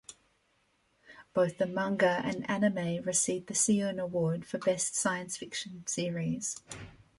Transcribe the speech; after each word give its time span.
Both 1.35 1.59
the 1.59 1.67
manga 1.67 2.23
and 2.25 2.49
anime 2.49 3.03
received 3.03 3.45
the 3.49 3.53
Seiun 3.53 3.99
Award 4.01 4.45
for 4.47 4.57
best 4.57 4.95
science 4.95 5.37
fiction 5.37 5.85
series. 5.85 6.59